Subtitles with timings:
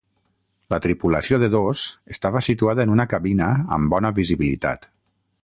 [0.73, 1.83] La tripulació de dos
[2.15, 4.91] estava situada en una cabina amb bona visibilitat.